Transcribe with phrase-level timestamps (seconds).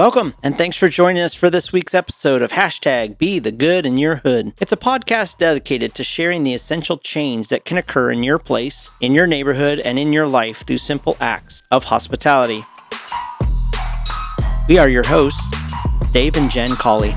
[0.00, 3.84] Welcome, and thanks for joining us for this week's episode of Hashtag Be the Good
[3.84, 4.54] in Your Hood.
[4.58, 8.90] It's a podcast dedicated to sharing the essential change that can occur in your place,
[9.02, 12.64] in your neighborhood, and in your life through simple acts of hospitality.
[14.70, 15.54] We are your hosts,
[16.12, 17.14] Dave and Jen Colley.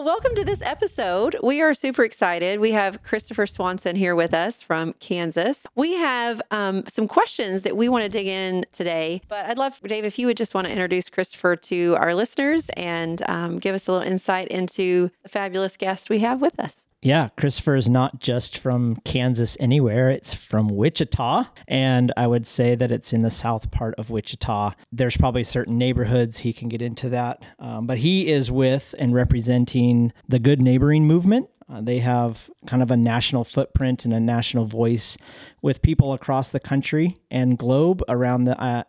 [0.00, 1.36] Well, welcome to this episode.
[1.42, 2.58] We are super excited.
[2.58, 5.66] We have Kristopher Swanson here with us from Kansas.
[5.74, 9.78] We have um, some questions that we want to dig in today, but I'd love,
[9.82, 13.74] Dave, if you would just want to introduce Kristopher to our listeners and um, give
[13.74, 16.86] us a little insight into the fabulous guest we have with us.
[17.02, 21.44] Yeah, Kristopher is not just from Kansas anywhere, it's from Wichita.
[21.66, 24.72] And I would say that it's in the south part of Wichita.
[24.92, 27.42] There's probably certain neighborhoods, he can get into that.
[27.58, 31.48] Um, but he is with and representing the Good Neighboring Movement.
[31.70, 35.16] Uh, they have kind of a national footprint and a national voice
[35.62, 38.82] with people across the country and globe around the uh,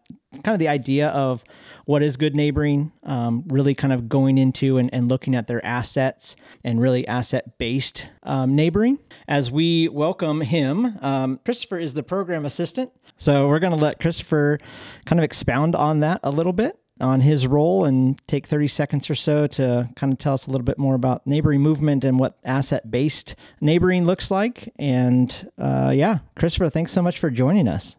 [0.44, 1.44] kind of the idea of
[1.86, 5.64] what is good neighboring, um, really kind of going into and, and, looking at their
[5.66, 8.98] assets and really asset based um, neighboring.
[9.28, 12.92] As we welcome him, um, Kristopher is the program assistant.
[13.18, 14.60] So we're going to let Kristopher
[15.06, 19.10] kind of expound on that a little bit on his role and take 30 seconds
[19.10, 22.20] or so to kind of tell us a little bit more about neighboring movement and
[22.20, 24.72] what asset based neighboring looks like.
[24.78, 27.96] And uh, yeah, Kristopher, thanks so much for joining us.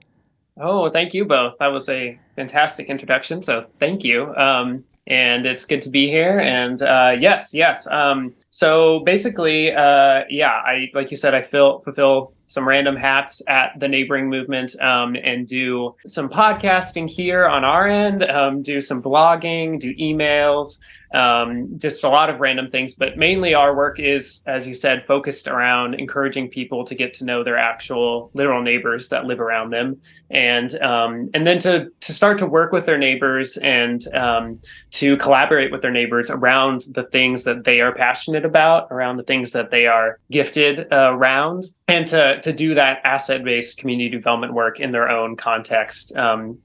[0.59, 1.55] Oh, thank you both.
[1.59, 3.42] That was a fantastic introduction.
[3.42, 4.34] So thank you.
[4.36, 6.39] Um, and it's good to be here.
[6.39, 7.87] And uh, yes, yes.
[7.89, 13.41] Um, so basically, uh, yeah, I like you said, I fill, fulfill some random hats
[13.48, 18.83] at the neighboring movement um, and do some podcasting here on our end, um, do
[18.83, 20.78] some blogging, do emails,
[21.14, 22.94] um, just a lot of random things.
[22.94, 27.25] But mainly our work is, as you said, focused around encouraging people to get to
[27.25, 30.00] know their actual literal neighbors that live around them,
[30.31, 34.60] and um, and then to to start to work with their neighbors and um,
[34.93, 39.22] to collaborate with their neighbors around the things that they are passionate about, around the
[39.22, 44.08] things that they are gifted uh, around, and to to do that asset based community
[44.08, 46.14] development work in their own context.
[46.16, 46.58] Um,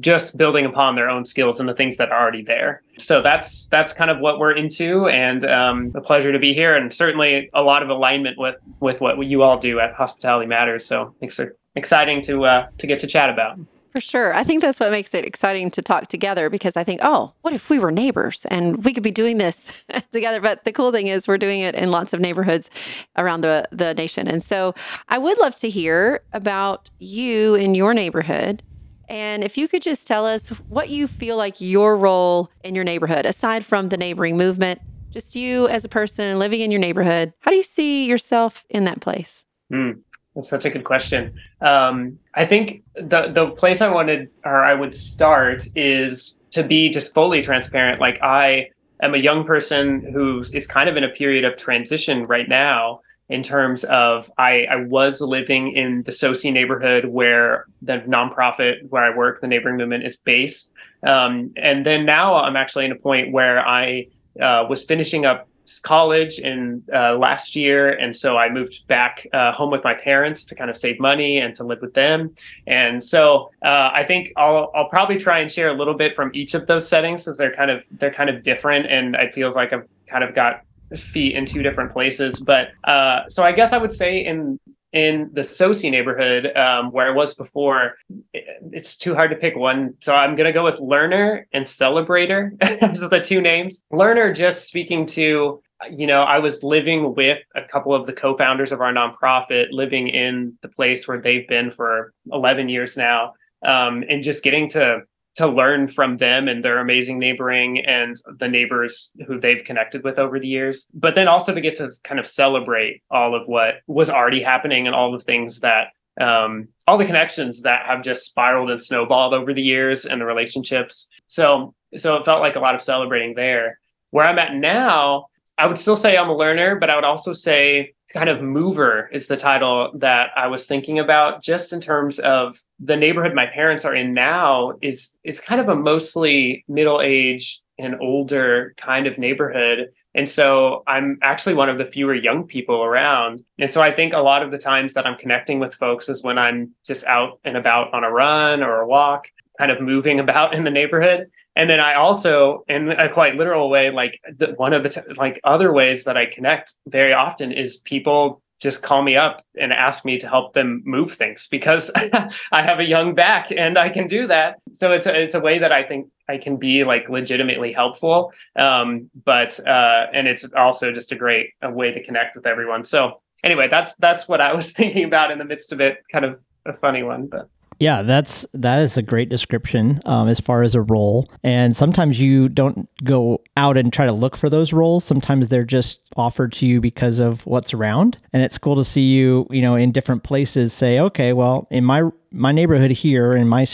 [0.00, 2.82] just building upon their own skills and the things that are already there.
[2.96, 6.74] So that's that's kind of what we're into, and um, a pleasure to be here,
[6.74, 10.86] and certainly a lot of alignment with with what you all do at Hospitality Matters.
[10.86, 11.40] So it's
[11.74, 13.58] exciting to uh, to get to chat about.
[13.98, 14.32] For sure.
[14.32, 17.52] I think that's what makes it exciting to talk together because I think, oh, what
[17.52, 19.72] if we were neighbors and we could be doing this
[20.12, 20.40] together?
[20.40, 22.70] But the cool thing is we're doing it in lots of neighborhoods
[23.16, 24.28] around the, the nation.
[24.28, 24.72] And so
[25.08, 28.62] I would love to hear about you in your neighborhood
[29.08, 32.84] and if you could just tell us what you feel like your role in your
[32.84, 37.32] neighborhood, aside from the neighboring movement, just you as a person living in your neighborhood,
[37.40, 39.44] how do you see yourself in that place?
[39.72, 40.02] Mm,
[40.38, 41.34] that's such a good question.
[41.60, 46.90] Um, I think the the place I wanted or I would start is to be
[46.90, 48.00] just fully transparent.
[48.00, 48.70] Like I
[49.02, 53.00] am a young person who is kind of in a period of transition right now
[53.28, 59.02] in terms of I, I was living in the Tsosie neighborhood where the nonprofit where
[59.02, 60.70] I work, the neighboring movement, is based.
[61.04, 64.06] Um, and then now I'm actually in a point where I
[64.40, 69.52] uh, was finishing up college in uh, last year, and so I moved back uh,
[69.52, 72.34] home with my parents to kind of save money and to live with them.
[72.66, 76.30] And so uh, I think I'll I'll probably try and share a little bit from
[76.34, 79.56] each of those settings because they're kind of they're kind of different, and it feels
[79.56, 80.62] like I've kind of got
[80.96, 82.40] feet in two different places.
[82.40, 84.58] But uh, so I guess I would say in
[84.92, 87.96] in the Tsosie neighborhood um, where I was before,
[88.32, 89.94] it's too hard to pick one.
[90.00, 92.58] So I'm gonna go with learner and celebrator.
[92.80, 93.84] Those are the two names.
[93.90, 98.72] Learner, just speaking to you know, I was living with a couple of the co-founders
[98.72, 103.34] of our nonprofit, living in the place where they've been for 11 years now,
[103.64, 105.02] um, and just getting to
[105.38, 110.18] to learn from them and their amazing neighboring and the neighbors who they've connected with
[110.18, 110.86] over the years.
[110.92, 114.88] But then also to get to kind of celebrate all of what was already happening
[114.88, 115.88] and all the things that
[116.20, 120.26] um, all the connections that have just spiraled and snowballed over the years and the
[120.26, 121.06] relationships.
[121.26, 123.78] So so it felt like a lot of celebrating there.
[124.10, 125.26] Where I'm at now,
[125.58, 129.10] I would still say I'm a learner, but I would also say kind of mover
[129.12, 133.46] is the title that I was thinking about just in terms of the neighborhood my
[133.46, 139.06] parents are in now is is kind of a mostly middle age and older kind
[139.06, 139.90] of neighborhood.
[140.14, 143.44] And so i'm actually one of the fewer young people around.
[143.58, 146.22] And so i think a lot of the times that i'm connecting with folks is
[146.22, 149.28] when i'm just out and about on a run or a walk
[149.58, 153.68] kind of moving about in the neighborhood and then i also in a quite literal
[153.68, 157.52] way like the, one of the t- like other ways that i connect very often
[157.52, 161.90] is people just call me up and ask me to help them move things because
[162.52, 164.56] I have a young back and I can do that.
[164.72, 168.32] So it's a, it's a way that I think I can be like legitimately helpful.
[168.56, 172.84] Um, but uh, and it's also just a great a way to connect with everyone.
[172.84, 175.98] So anyway, that's that's what I was thinking about in the midst of it.
[176.10, 177.48] Kind of a funny one, but
[177.80, 181.30] yeah, that's that is a great description um, as far as a role.
[181.44, 185.04] And sometimes you don't go out and try to look for those roles.
[185.04, 188.18] Sometimes they're just offered to you because of what's around.
[188.32, 190.72] And it's cool to see you, you know, in different places.
[190.72, 193.64] Say, okay, well, in my my neighborhood here, in my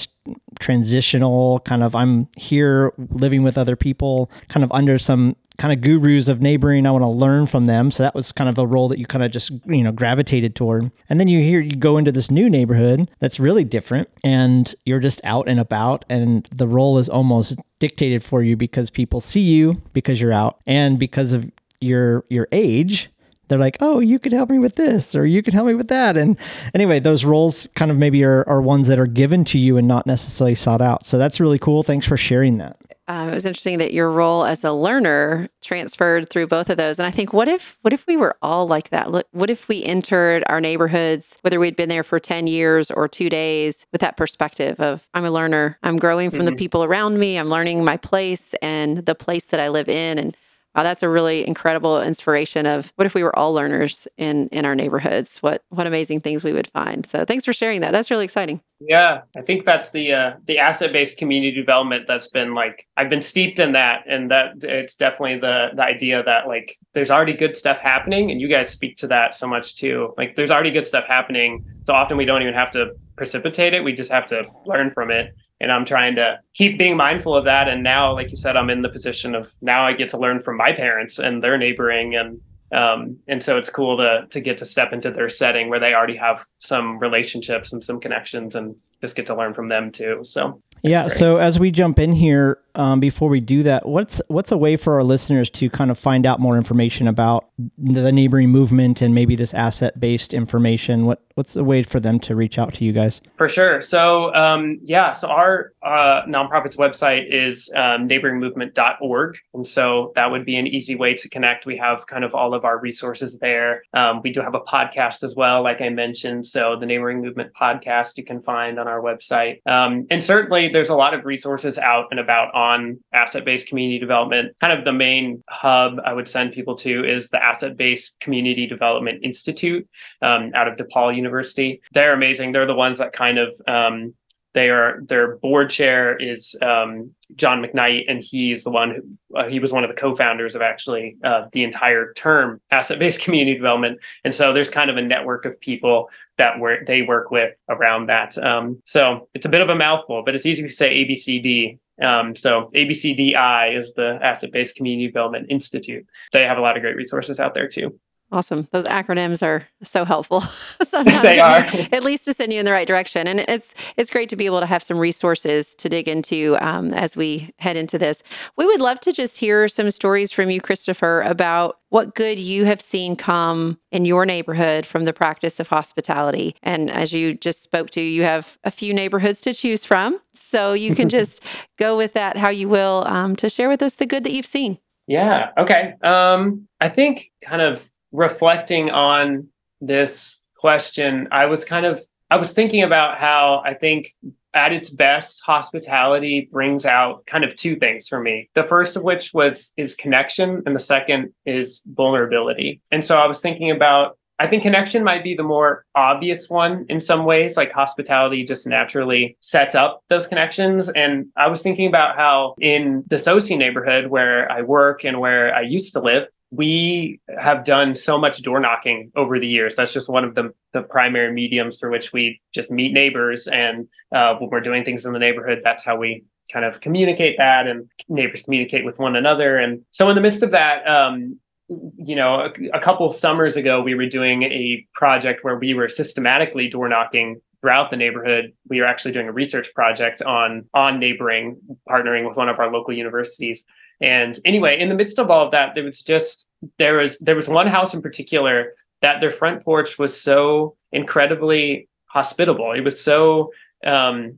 [0.60, 5.80] transitional kind of, I'm here living with other people, kind of under some kind of
[5.80, 6.86] gurus of neighboring.
[6.86, 7.90] I want to learn from them.
[7.90, 10.56] So that was kind of a role that you kind of just, you know, gravitated
[10.56, 10.90] toward.
[11.08, 15.00] And then you hear you go into this new neighborhood that's really different and you're
[15.00, 19.40] just out and about and the role is almost dictated for you because people see
[19.40, 23.10] you because you're out and because of your your age
[23.48, 25.88] they're like, oh, you could help me with this or you could help me with
[25.88, 26.16] that.
[26.16, 26.38] And
[26.72, 29.86] anyway, those roles kind of maybe are, are ones that are given to you and
[29.86, 31.04] not necessarily sought out.
[31.04, 31.82] So that's really cool.
[31.82, 36.30] Thanks for sharing that um, it was interesting that your role as a learner transferred
[36.30, 36.98] through both of those.
[36.98, 39.10] And i think what if what if we were all like that?
[39.32, 43.28] What if we entered our neighborhoods whether we'd been there for 10 years or two
[43.28, 45.78] days with that perspective of i'm a learner.
[45.82, 46.46] I'm growing from mm-hmm.
[46.46, 47.36] the people around me.
[47.36, 50.18] I'm learning my place and the place that i live in.
[50.18, 50.36] And
[50.74, 54.64] Wow, that's a really incredible inspiration of what if we were all learners in in
[54.64, 55.38] our neighborhoods?
[55.38, 57.06] What what amazing things we would find.
[57.06, 57.92] So thanks for sharing that.
[57.92, 58.60] That's really exciting.
[58.80, 63.08] Yeah, I think that's the uh, the asset based community development that's been like I've
[63.08, 67.34] been steeped in that, and that it's definitely the the idea that like there's already
[67.34, 70.12] good stuff happening, and you guys speak to that so much too.
[70.18, 73.84] Like there's already good stuff happening, so often we don't even have to precipitate it;
[73.84, 77.44] we just have to learn from it and I'm trying to keep being mindful of
[77.44, 77.68] that.
[77.68, 80.40] And now, like you said, I'm in the position of now I get to learn
[80.40, 82.40] from my parents and their neighboring, and
[82.72, 85.94] um, and so it's cool to to get to step into their setting where they
[85.94, 90.20] already have some relationships and some connections, and just get to learn from them too.
[90.22, 90.60] So
[90.90, 91.06] yeah.
[91.06, 91.18] Great.
[91.18, 94.76] So as we jump in here, um, before we do that, what's what's a way
[94.76, 97.48] for our listeners to kind of find out more information about
[97.78, 101.06] the neighboring movement and maybe this asset based information?
[101.06, 103.20] What what's a way for them to reach out to you guys?
[103.36, 103.80] For sure.
[103.80, 110.44] So um, yeah, so our uh, nonprofit's website is um, neighboringmovement.org, and so that would
[110.44, 111.66] be an easy way to connect.
[111.66, 113.82] We have kind of all of our resources there.
[113.92, 116.46] Um, we do have a podcast as well, like I mentioned.
[116.46, 120.88] So the Neighboring Movement podcast you can find on our website, um, and certainly there's
[120.88, 124.58] a lot of resources out and about on asset based community development.
[124.60, 128.66] Kind of the main hub I would send people to is the Asset Based Community
[128.66, 129.88] Development Institute
[130.20, 131.80] um, out of DePaul University.
[131.92, 132.50] They're amazing.
[132.50, 134.14] They're the ones that kind of um,
[134.54, 139.48] they are their board chair is um, John McKnight, and he's the one who uh,
[139.48, 143.98] he was one of the co-founders of actually uh, the entire term asset-based community development.
[144.22, 146.08] And so there's kind of a network of people
[146.38, 148.38] that work they work with around that.
[148.38, 151.78] Um, so it's a bit of a mouthful, but it's easy to say ABCD.
[152.02, 156.06] Um, so ABCDI is the Asset Based Community Development Institute.
[156.32, 157.98] They have a lot of great resources out there too.
[158.34, 158.66] Awesome.
[158.72, 160.40] Those acronyms are so helpful
[160.82, 161.22] sometimes.
[161.22, 161.60] they are.
[161.92, 163.28] at least to send you in the right direction.
[163.28, 166.92] And it's it's great to be able to have some resources to dig into um,
[166.92, 168.24] as we head into this.
[168.56, 172.64] We would love to just hear some stories from you, Kristopher, about what good you
[172.64, 176.56] have seen come in your neighborhood from the practice of hospitality.
[176.60, 180.18] And as you just spoke to, you have a few neighborhoods to choose from.
[180.32, 181.40] So you can just
[181.78, 184.44] go with that how you will um, to share with us the good that you've
[184.44, 184.78] seen.
[185.06, 185.50] Yeah.
[185.56, 185.94] Okay.
[186.02, 189.48] Um, I think kind of reflecting on
[189.80, 194.14] this question, I was kind of I was thinking about how I think
[194.54, 198.48] at its best, hospitality brings out kind of two things for me.
[198.54, 202.80] The first of which was is connection, and the second is vulnerability.
[202.90, 206.86] And so I was thinking about I think connection might be the more obvious one
[206.88, 207.56] in some ways.
[207.56, 210.88] Like hospitality just naturally sets up those connections.
[210.88, 215.54] And I was thinking about how in the Saucier neighborhood where I work and where
[215.54, 216.24] I used to live,
[216.54, 219.74] we have done so much door knocking over the years.
[219.74, 223.46] That's just one of the, the primary mediums through which we just meet neighbors.
[223.46, 227.36] And uh, when we're doing things in the neighborhood, that's how we kind of communicate
[227.38, 229.56] that and neighbors communicate with one another.
[229.56, 233.82] And so in the midst of that, um, you know, a, a couple summers ago,
[233.82, 238.52] we were doing a project where we were systematically door knocking throughout the neighborhood.
[238.68, 241.56] We are actually doing a research project on on neighboring,
[241.88, 243.64] partnering with one of our local universities.
[244.02, 247.34] And anyway, in the midst of all of that, there was just there was there
[247.34, 252.72] was one house in particular that their front porch was so incredibly hospitable.
[252.72, 253.50] It was so
[253.82, 254.36] um,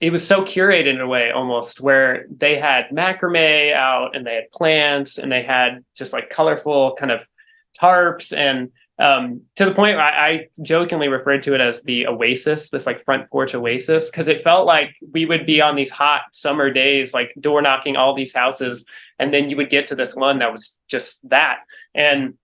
[0.00, 4.36] it was so curated in a way almost where they had macrame out and they
[4.36, 7.28] had plants and they had just like colorful kind of
[7.78, 12.70] tarps and um, to the point I, I jokingly referred to it as the oasis,
[12.70, 16.22] this like front porch oasis, because it felt like we would be on these hot
[16.32, 18.86] summer days, like door knocking all these houses,
[19.18, 21.58] and then you would get to this one that was just that,
[21.94, 22.34] and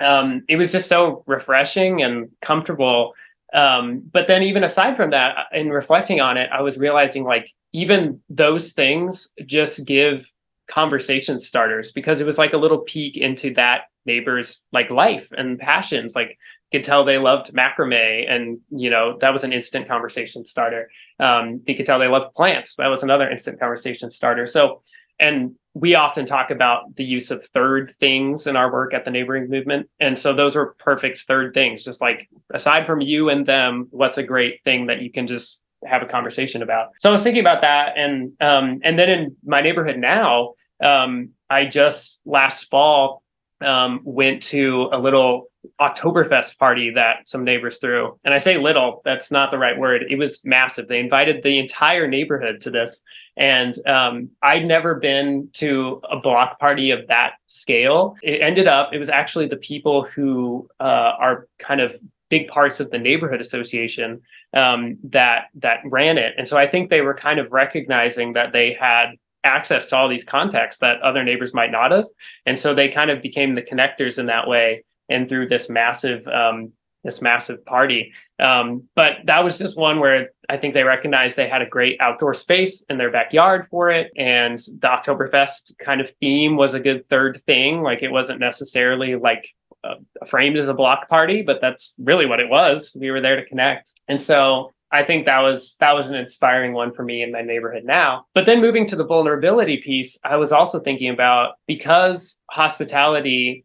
[0.00, 3.14] um, it was just so refreshing and comfortable.
[3.54, 7.24] Um, but then even aside from that, uh, in reflecting on it, I was realizing
[7.24, 10.26] like even those things just give
[10.66, 15.58] conversation starters because it was like a little peek into that neighbor's like life and
[15.58, 16.38] passions like
[16.72, 20.90] could tell they loved macrame and you know that was an instant conversation starter.
[21.20, 22.76] Um you could tell they loved plants.
[22.76, 24.46] That was another instant conversation starter.
[24.46, 24.82] So
[25.20, 29.10] and we often talk about the use of third things in our work at the
[29.10, 29.88] neighboring movement.
[30.00, 34.18] And so those are perfect third things just like aside from you and them what's
[34.18, 36.90] a great thing that you can just have a conversation about.
[36.98, 41.30] So I was thinking about that, and um, and then in my neighborhood now, um,
[41.50, 43.22] I just last fall
[43.64, 45.48] um, went to a little
[45.80, 48.18] Oktoberfest party that some neighbors threw.
[48.24, 50.04] And I say little, that's not the right word.
[50.08, 50.88] It was massive.
[50.88, 53.02] They invited the entire neighborhood to this.
[53.36, 58.14] And um, I'd never been to a block party of that scale.
[58.22, 61.96] It ended up, it was actually the people who uh, are kind of
[62.28, 64.20] big parts of the neighborhood association
[64.54, 66.34] um, that that ran it.
[66.38, 69.12] And so I think they were kind of recognizing that they had
[69.44, 72.06] access to all these contacts that other neighbors might not have,
[72.46, 74.84] and so they kind of became the connectors in that way.
[75.10, 76.72] And through this massive um,
[77.02, 81.46] this massive party, um, but that was just one where I think they recognized they
[81.46, 86.10] had a great outdoor space in their backyard for it, and the Oktoberfest kind of
[86.20, 87.82] theme was a good third thing.
[87.82, 89.96] Like it wasn't necessarily like uh,
[90.26, 92.96] framed as a block party, but that's really what it was.
[92.98, 93.92] We were there to connect.
[94.08, 97.42] And so I think that was that was an inspiring one for me in my
[97.42, 98.26] neighborhood now.
[98.32, 103.64] But then moving to the vulnerability piece, I was also thinking about because hospitality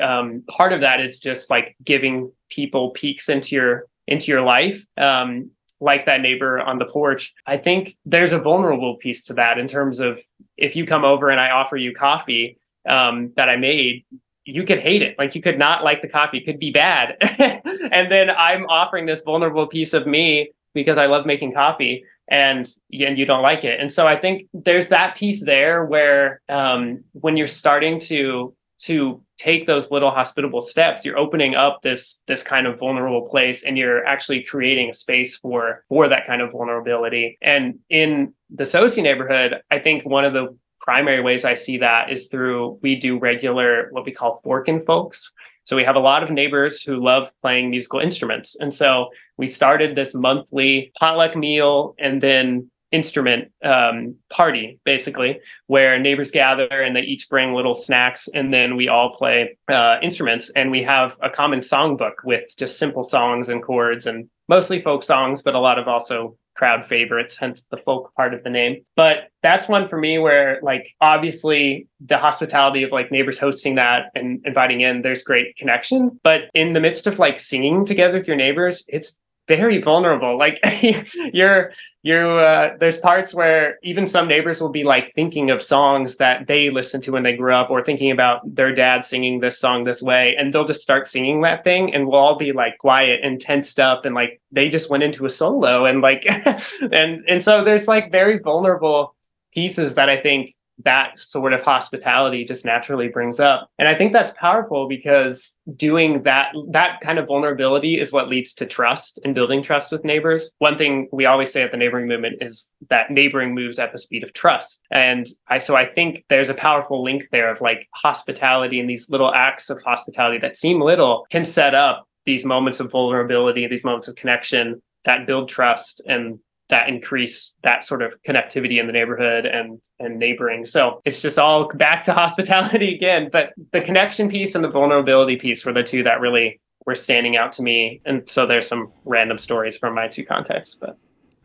[0.00, 4.86] um, part of that is just like giving people peeks into your into your life
[4.96, 9.58] um, like that neighbor on the porch i think there's a vulnerable piece to that
[9.58, 10.20] in terms of
[10.56, 12.58] if you come over and i offer you coffee
[12.88, 14.04] um, that i made
[14.48, 15.18] you could hate it.
[15.18, 16.38] Like you could not like the coffee.
[16.38, 17.18] It could be bad.
[17.20, 22.68] and then I'm offering this vulnerable piece of me because I love making coffee and
[22.92, 23.80] and you don't like it.
[23.80, 29.20] And so I think there's that piece there where um, when you're starting to to
[29.38, 33.76] take those little hospitable steps you're opening up this this kind of vulnerable place and
[33.76, 39.02] you're actually creating a space for for that kind of vulnerability and in the soci
[39.02, 43.18] neighborhood i think one of the primary ways I see that is through we do
[43.18, 45.32] regular what we call fork forkin folks.
[45.68, 48.56] So we have a lot of neighbors who love playing musical instruments.
[48.58, 55.98] And so we started this monthly potluck meal and then instrument um, party basically where
[55.98, 60.50] neighbors gather and they each bring little snacks and then we all play uh, instruments
[60.56, 65.02] and we have a common songbook with just simple songs and chords and mostly folk
[65.02, 68.82] songs but a lot of also crowd favorites, hence the folk part of the name.
[68.96, 74.10] But that's one for me where, like, obviously the hospitality of like neighbors hosting that
[74.16, 76.18] and inviting in, there's great connection.
[76.24, 79.16] But in the midst of like singing together with your neighbors, it's
[79.48, 80.38] very vulnerable.
[80.38, 80.60] Like
[81.32, 86.16] you're you uh, there's parts where even some neighbors will be like thinking of songs
[86.16, 89.58] that they listened to when they grew up or thinking about their dad singing this
[89.58, 92.78] song this way and they'll just start singing that thing and we'll all be like
[92.78, 96.24] quiet and tensed up and like they just went into a solo and like
[96.92, 99.16] and and so there's like very vulnerable
[99.52, 103.70] pieces that I think that sort of hospitality just naturally brings up.
[103.78, 108.52] And i think that's powerful because doing that that kind of vulnerability is what leads
[108.54, 110.50] to trust and building trust with neighbors.
[110.58, 113.98] One thing we always say at the neighboring movement is that neighboring moves at the
[113.98, 114.82] speed of trust.
[114.90, 119.10] And i so i think there's a powerful link there of like hospitality and these
[119.10, 123.84] little acts of hospitality that seem little can set up these moments of vulnerability these
[123.84, 128.92] moments of connection that build trust and that increase that sort of connectivity in the
[128.92, 130.64] neighborhood and and neighboring.
[130.64, 133.28] So it's just all back to hospitality again.
[133.32, 137.36] But the connection piece and the vulnerability piece were the two that really were standing
[137.36, 138.00] out to me.
[138.04, 140.96] And so there's some random stories from my two contexts, but.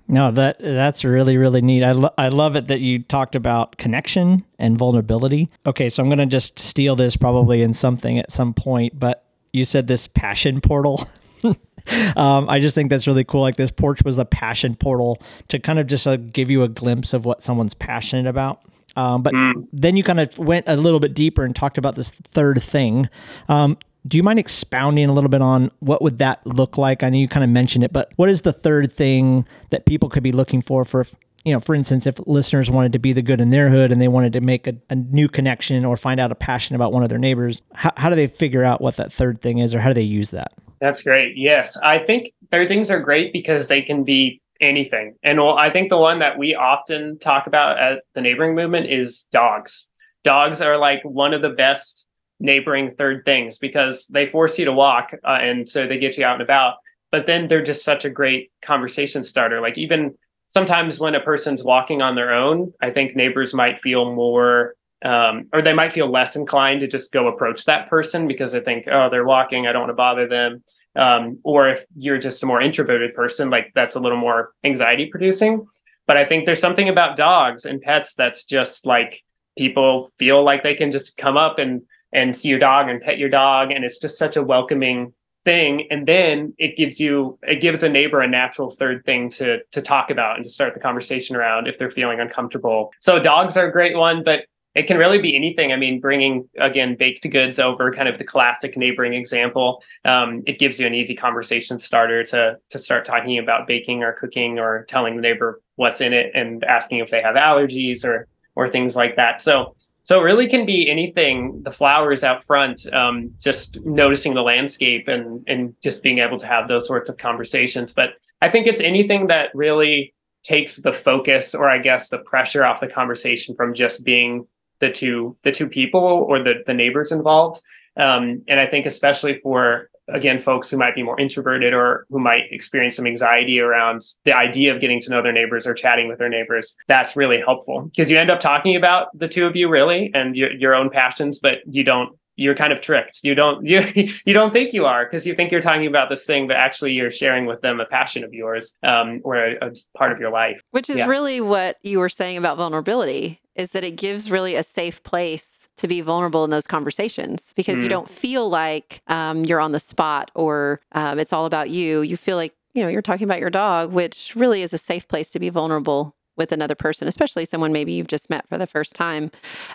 [0.06, 1.82] No, that that's really really neat.
[1.82, 5.50] I lo- I love it that you talked about connection and vulnerability.
[5.66, 9.26] Okay, so I'm going to just steal this probably in something at some point, but
[9.54, 11.08] you said this passion portal.
[12.16, 13.42] um, I just think that's really cool.
[13.42, 16.70] Like this porch was a passion portal to kind of just uh, give you a
[16.70, 18.62] glimpse of what someone's passionate about.
[18.96, 19.68] Um, but mm.
[19.74, 23.10] then you kind of went a little bit deeper and talked about this third thing.
[23.50, 27.04] Um, do you mind expounding a little bit on what would that look like?
[27.04, 30.10] I know you kind of mentioned it, but what is the third thing that people
[30.10, 31.06] could be looking for for
[31.46, 34.00] you know, for instance, if listeners wanted to be the good in their hood and
[34.00, 37.04] they wanted to make a, a new connection or find out a passion about one
[37.04, 39.82] of their neighbors, how, how do they figure out what that third thing is or
[39.82, 40.54] how do they use that?
[40.84, 41.38] That's great.
[41.38, 41.78] Yes.
[41.78, 45.16] I think third things are great because they can be anything.
[45.24, 48.88] And well, I think the one that we often talk about at the neighboring movement
[48.88, 49.88] is dogs.
[50.26, 52.06] Dogs are like one of the best
[52.42, 56.26] neighboring third things because they force you to walk uh, and so they get you
[56.26, 56.76] out and about.
[57.14, 59.62] But then they're just such a great conversation starter.
[59.62, 60.16] Like even
[60.50, 65.48] sometimes when a person's walking on their own, I think neighbors might feel more, um,
[65.52, 68.88] or they might feel less inclined to just go approach that person because they think,
[68.88, 70.64] oh, they're walking, I don't want to bother them.
[70.96, 75.08] Um, or if you're just a more introverted person, like that's a little more anxiety
[75.08, 75.66] producing.
[76.08, 79.24] But I think there's something about dogs and pets that's just like
[79.58, 81.82] people feel like they can just come up and
[82.12, 85.14] and see your dog and pet your dog, and it's just such a welcoming
[85.46, 89.60] thing and then it gives you it gives a neighbor a natural third thing to
[89.72, 93.58] to talk about and to start the conversation around if they're feeling uncomfortable so dogs
[93.58, 95.72] are a great one but it can really be anything.
[95.72, 99.84] I mean, bringing again baked goods over, kind of the classic neighboring example.
[100.04, 104.14] Um, it gives you an easy conversation starter to to start talking about baking or
[104.14, 108.28] cooking or telling the neighbor what's in it and asking if they have allergies or
[108.56, 109.42] or things like that.
[109.42, 111.62] So so it really can be anything.
[111.64, 116.48] The flowers out front, um, just noticing the landscape and and just being able to
[116.48, 117.94] have those sorts of conversations.
[117.94, 118.10] But
[118.42, 120.14] I think it's anything that really
[120.44, 124.46] takes the focus, or I guess the pressure off the conversation from just being
[124.84, 127.62] the two the two people or the the neighbors involved.
[127.96, 132.20] Um, and I think especially for again folks who might be more introverted or who
[132.20, 136.10] might experience some anxiety around the idea of getting to know their neighbors or chatting
[136.10, 139.56] with their neighbors that's really helpful because you end up talking about the two of
[139.56, 143.34] you really and your, your own passions but you don't you're kind of tricked you
[143.34, 143.80] don't you
[144.26, 146.92] you don't think you are because you think you're talking about this thing but actually
[146.92, 150.32] you're sharing with them a passion of yours um, or a, a part of your
[150.32, 151.06] life which is yeah.
[151.06, 155.68] really what you were saying about vulnerability is that it gives really a safe place
[155.78, 157.84] to be vulnerable in those conversations because mm.
[157.84, 162.02] you don't feel like um, you're on the spot or um, it's all about you.
[162.02, 165.08] You feel like, you know, you're talking about your dog, which really is a safe
[165.08, 168.66] place to be vulnerable with another person, especially someone maybe you've just met for the
[168.66, 169.30] first time.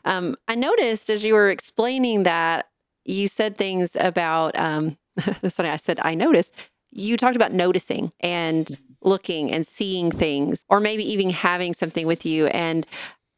[0.05, 2.67] Um, I noticed as you were explaining that
[3.05, 4.99] you said things about um,
[5.41, 5.69] this funny.
[5.69, 6.53] I said I noticed
[6.91, 9.09] you talked about noticing and mm-hmm.
[9.09, 12.47] looking and seeing things, or maybe even having something with you.
[12.49, 12.87] And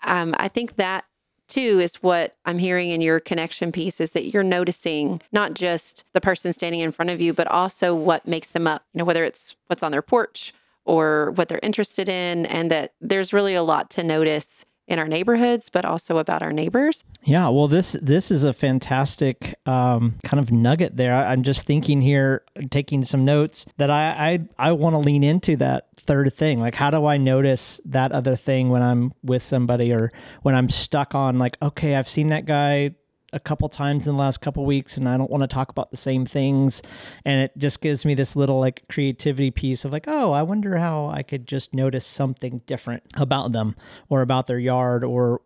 [0.05, 1.05] um, I think that
[1.51, 6.05] too is what I'm hearing in your connection piece is that you're noticing not just
[6.15, 9.05] the person standing in front of you, but also what makes them up, you know,
[9.05, 13.55] whether it's what's on their porch or what they're interested in, and that there's really
[13.55, 17.05] a lot to notice in our neighborhoods, but also about our neighbors.
[17.23, 21.15] Yeah, well, this this is a fantastic um, kind of nugget there.
[21.15, 25.23] I, am just thinking here, taking some notes that I I, I want to lean
[25.23, 26.59] into that third thing.
[26.59, 30.69] Like, how do I notice that other thing when I'm with somebody or when I'm
[30.69, 32.95] stuck on like, okay, I've seen that guy
[33.33, 35.91] a couple times in the last couple weeks and I don't want to talk about
[35.91, 36.83] the same things
[37.25, 40.77] and it just gives me this little like creativity piece of like oh I wonder
[40.79, 43.77] how I could just notice something different about them
[44.09, 45.43] or about their yard or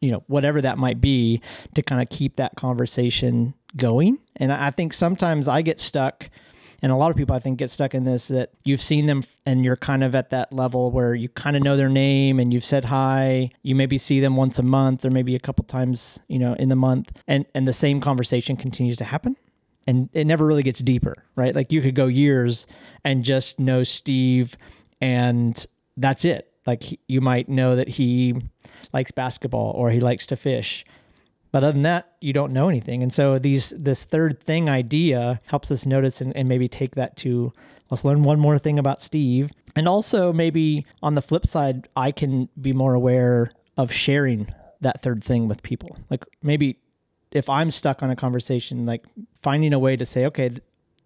[0.00, 1.40] you know whatever that might be
[1.74, 6.30] to kind of keep that conversation going and I think sometimes I get stuck
[6.82, 9.22] and a lot of people I think get stuck in this that you've seen them
[9.44, 12.52] and you're kind of at that level where you kind of know their name and
[12.52, 13.50] you've said hi.
[13.62, 16.68] You maybe see them once a month or maybe a couple times, you know, in
[16.68, 19.36] the month, and and the same conversation continues to happen.
[19.86, 21.54] And it never really gets deeper, right?
[21.54, 22.66] Like you could go years
[23.04, 24.56] and just know Steve,
[25.00, 26.52] and that's it.
[26.66, 28.34] Like you might know that he
[28.92, 30.84] likes basketball or he likes to fish
[31.50, 33.02] but other than that, you don't know anything.
[33.02, 37.16] And so these this third thing idea helps us notice and, and maybe take that
[37.18, 37.52] to
[37.90, 39.50] let's learn one more thing about Steve.
[39.74, 45.02] And also maybe on the flip side, I can be more aware of sharing that
[45.02, 45.96] third thing with people.
[46.10, 46.78] Like maybe
[47.30, 49.04] if I'm stuck on a conversation, like
[49.40, 50.50] finding a way to say, okay,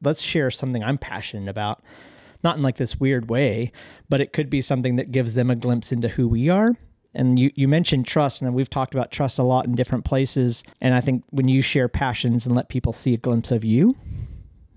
[0.02, 1.82] let's share something I'm passionate about.
[2.42, 3.70] Not in like this weird way,
[4.08, 6.76] but it could be something that gives them a glimpse into who we are
[7.14, 10.64] and you, you mentioned trust, and we've talked about trust a lot in different places.
[10.80, 13.96] And I think when you share passions and let people see a glimpse of you,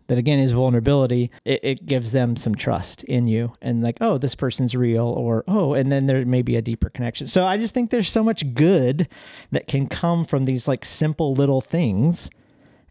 [0.08, 4.18] that again is vulnerability, it, it gives them some trust in you and like, oh,
[4.18, 7.28] this person's real, or oh, and then there may be a deeper connection.
[7.28, 9.08] So I just think there's so much good
[9.52, 12.30] that can come from these like simple little things.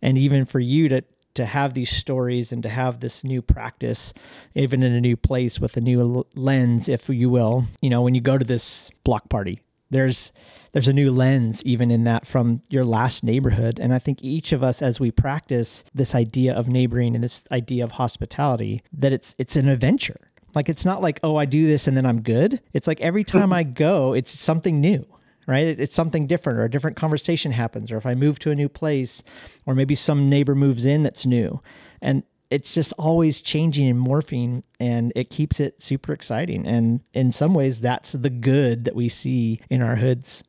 [0.03, 1.03] And even for you to
[1.35, 4.13] to have these stories and to have this new practice,
[4.55, 7.67] even in a new place with a new lens, if you will.
[7.81, 10.33] You know, when you go to this block party, there's
[10.73, 14.51] there's a new lens even in that from your last neighborhood and i think each
[14.51, 19.13] of us as we practice this idea of neighboring and this idea of hospitality that
[19.13, 20.19] it's it's an adventure
[20.55, 22.61] Like it's not like, oh, I do this and then I'm good.
[22.73, 25.05] It's like every time I go, it's something new
[25.47, 25.79] right?
[25.79, 28.69] It's something different, or a different conversation happens, or if I move to a new
[28.69, 29.23] place,
[29.67, 31.61] or maybe some neighbor moves in that's new.
[32.01, 36.67] And it's just always changing and morphing, and it keeps it super exciting.
[36.67, 40.45] And in some ways, that's the good that we see in our hoods.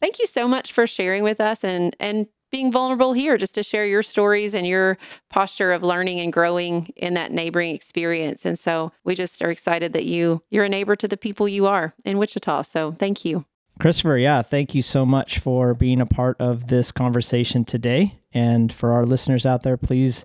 [0.00, 3.62] Thank you so much for sharing with us and and being vulnerable here just to
[3.62, 4.96] share your stories and your
[5.28, 8.46] posture of learning and growing in that neighboring experience.
[8.46, 11.66] And so we just are excited that you you're a neighbor to the people you
[11.66, 12.62] are in Wichita.
[12.62, 13.44] So thank you.
[13.78, 18.18] Kristopher, yeah, thank you so much for being a part of this conversation today.
[18.32, 20.24] And for our listeners out there, please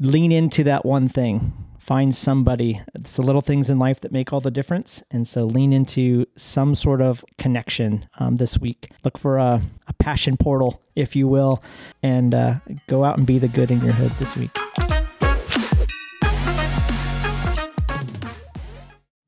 [0.00, 1.52] lean into that one thing.
[1.80, 2.80] Find somebody.
[2.94, 5.02] It's the little things in life that make all the difference.
[5.10, 8.92] And so lean into some sort of connection um, this week.
[9.02, 11.64] Look for a, a, passion portal, if you will,
[12.02, 12.54] and uh,
[12.86, 14.56] go out and be the good in your hood this week.